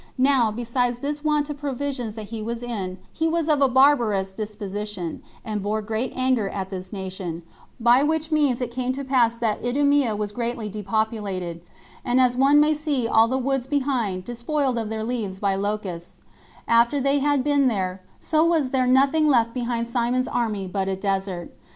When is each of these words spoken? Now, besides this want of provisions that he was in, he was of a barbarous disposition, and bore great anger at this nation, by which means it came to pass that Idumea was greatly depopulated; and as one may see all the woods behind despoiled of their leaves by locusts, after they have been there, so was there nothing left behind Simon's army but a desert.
Now, 0.17 0.49
besides 0.49 0.97
this 0.97 1.23
want 1.23 1.51
of 1.51 1.59
provisions 1.59 2.15
that 2.15 2.29
he 2.29 2.41
was 2.41 2.63
in, 2.63 2.97
he 3.13 3.27
was 3.27 3.47
of 3.47 3.61
a 3.61 3.67
barbarous 3.67 4.33
disposition, 4.33 5.21
and 5.45 5.61
bore 5.61 5.83
great 5.83 6.11
anger 6.15 6.49
at 6.49 6.71
this 6.71 6.91
nation, 6.91 7.43
by 7.79 8.01
which 8.01 8.31
means 8.31 8.61
it 8.61 8.71
came 8.71 8.93
to 8.93 9.03
pass 9.03 9.35
that 9.35 9.63
Idumea 9.63 10.15
was 10.15 10.31
greatly 10.31 10.69
depopulated; 10.69 11.61
and 12.03 12.19
as 12.19 12.35
one 12.35 12.59
may 12.59 12.73
see 12.73 13.07
all 13.07 13.27
the 13.27 13.37
woods 13.37 13.67
behind 13.67 14.25
despoiled 14.25 14.79
of 14.79 14.89
their 14.89 15.03
leaves 15.03 15.37
by 15.39 15.53
locusts, 15.53 16.17
after 16.67 16.99
they 16.99 17.19
have 17.19 17.43
been 17.43 17.67
there, 17.67 18.01
so 18.19 18.43
was 18.43 18.71
there 18.71 18.87
nothing 18.87 19.27
left 19.27 19.53
behind 19.53 19.85
Simon's 19.85 20.27
army 20.27 20.65
but 20.65 20.87
a 20.87 20.95
desert. 20.95 21.55